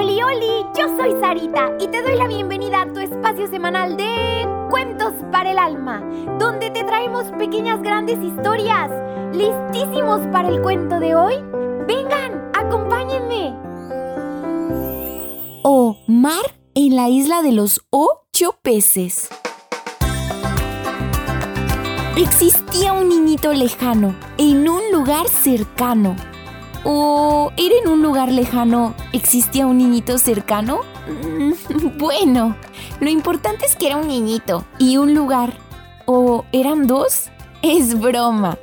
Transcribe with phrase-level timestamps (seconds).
[0.00, 4.48] Oli, oli, yo soy Sarita y te doy la bienvenida a tu espacio semanal de
[4.70, 6.00] Cuentos para el Alma,
[6.38, 8.90] donde te traemos pequeñas grandes historias.
[9.34, 11.34] ¿Listísimos para el cuento de hoy?
[11.86, 13.54] Vengan, acompáñenme.
[15.64, 19.28] O mar en la isla de los ocho peces.
[22.16, 26.16] Existía un niñito lejano, en un lugar cercano
[26.84, 30.80] ¿O era en un lugar lejano existía un niñito cercano?
[31.08, 32.56] Mm, bueno,
[33.00, 35.54] lo importante es que era un niñito y un lugar.
[36.06, 37.30] ¿O eran dos?
[37.62, 38.58] Es broma.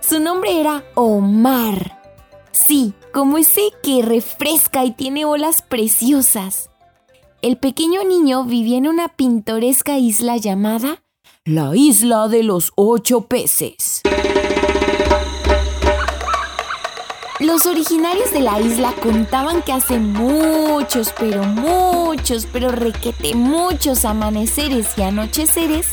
[0.00, 2.00] Su nombre era Omar.
[2.52, 6.70] Sí, como ese que refresca y tiene olas preciosas.
[7.42, 11.02] El pequeño niño vivía en una pintoresca isla llamada
[11.46, 14.02] la isla de los ocho peces.
[17.46, 24.88] Los originarios de la isla contaban que hace muchos, pero muchos, pero requete muchos amaneceres
[24.98, 25.86] y anocheceres,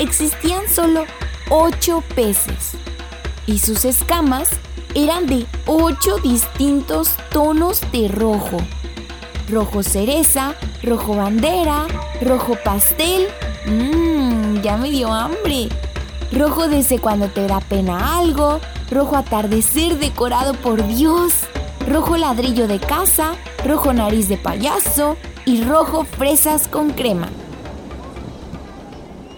[0.00, 1.04] existían solo
[1.48, 2.72] ocho peces.
[3.46, 4.48] Y sus escamas
[4.96, 8.56] eran de ocho distintos tonos de rojo.
[9.48, 11.86] Rojo cereza, rojo bandera,
[12.20, 13.28] rojo pastel.
[13.64, 15.68] Mmm, ya me dio hambre.
[16.32, 21.34] Rojo desde cuando te da pena algo, rojo atardecer decorado por Dios,
[21.88, 23.32] rojo ladrillo de casa,
[23.64, 25.16] rojo nariz de payaso.
[25.46, 27.28] Y rojo fresas con crema.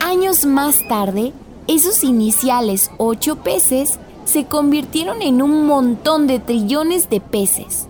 [0.00, 1.32] Años más tarde,
[1.68, 7.86] esos iniciales ocho peces se convirtieron en un montón de trillones de peces,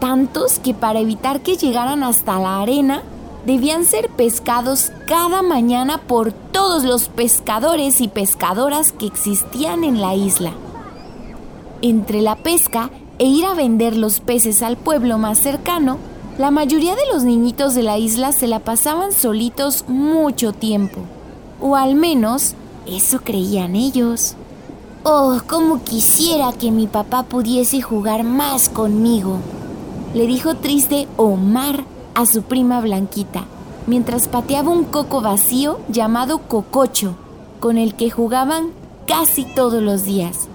[0.00, 3.02] tantos que para evitar que llegaran hasta la arena,
[3.46, 10.14] debían ser pescados cada mañana por todos los pescadores y pescadoras que existían en la
[10.14, 10.52] isla
[11.82, 15.98] entre la pesca e ir a vender los peces al pueblo más cercano,
[16.38, 21.00] la mayoría de los niñitos de la isla se la pasaban solitos mucho tiempo.
[21.60, 22.54] O al menos
[22.86, 24.34] eso creían ellos.
[25.02, 29.38] Oh, cómo quisiera que mi papá pudiese jugar más conmigo,
[30.14, 31.84] le dijo triste Omar
[32.16, 33.44] a su prima Blanquita,
[33.86, 37.14] mientras pateaba un coco vacío llamado cococho,
[37.60, 38.70] con el que jugaban
[39.06, 40.48] casi todos los días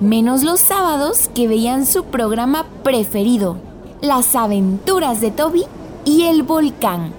[0.00, 3.56] menos los sábados que veían su programa preferido,
[4.02, 5.64] Las aventuras de Toby
[6.04, 7.14] y el volcán.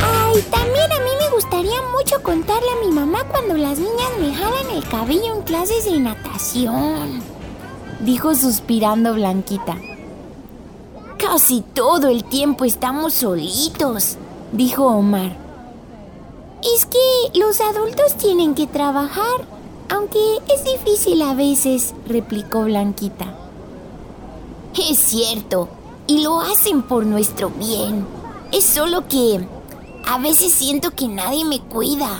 [0.00, 4.32] Ay, también a mí me gustaría mucho contarle a mi mamá cuando las niñas me
[4.32, 7.20] jalan el cabello en clases de natación,
[8.00, 9.76] dijo suspirando Blanquita.
[11.32, 14.16] Casi todo el tiempo estamos solitos,
[14.50, 15.36] dijo Omar.
[16.74, 19.46] Es que los adultos tienen que trabajar,
[19.88, 20.18] aunque
[20.52, 23.32] es difícil a veces, replicó Blanquita.
[24.76, 25.68] Es cierto,
[26.08, 28.04] y lo hacen por nuestro bien.
[28.50, 29.46] Es solo que
[30.08, 32.10] a veces siento que nadie me cuida.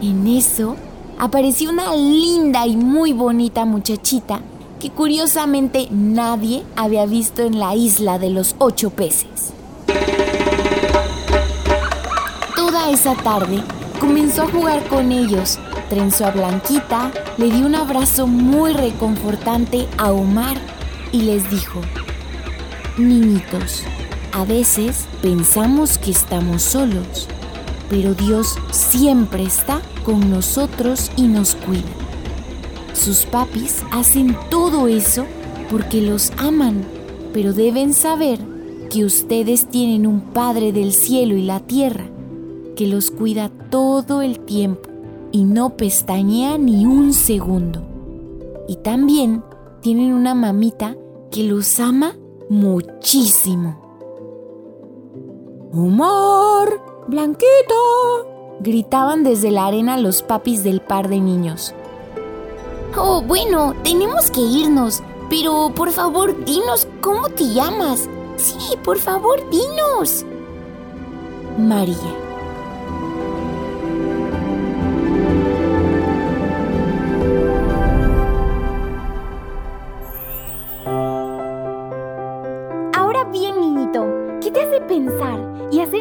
[0.00, 0.76] En eso
[1.18, 4.42] apareció una linda y muy bonita muchachita
[4.82, 9.54] que curiosamente nadie había visto en la isla de los ocho peces
[12.92, 13.62] esa tarde
[14.00, 20.12] comenzó a jugar con ellos, trenzó a Blanquita, le dio un abrazo muy reconfortante a
[20.12, 20.58] Omar
[21.10, 21.80] y les dijo,
[22.98, 23.84] Niñitos,
[24.32, 27.28] a veces pensamos que estamos solos,
[27.88, 32.11] pero Dios siempre está con nosotros y nos cuida.
[32.92, 35.24] Sus papis hacen todo eso
[35.70, 36.84] porque los aman,
[37.32, 38.38] pero deben saber
[38.90, 42.04] que ustedes tienen un Padre del cielo y la tierra
[42.76, 44.90] que los cuida todo el tiempo
[45.30, 47.82] y no pestañea ni un segundo.
[48.68, 49.42] Y también
[49.80, 50.96] tienen una mamita
[51.30, 52.16] que los ama
[52.48, 53.80] muchísimo.
[55.72, 56.68] ¡Omar!
[57.08, 57.46] ¡Blanquita!
[58.60, 61.74] gritaban desde la arena los papis del par de niños.
[62.96, 68.08] Oh, bueno, tenemos que irnos, pero por favor dinos cómo te llamas.
[68.36, 70.24] Sí, por favor, dinos.
[71.56, 71.96] María.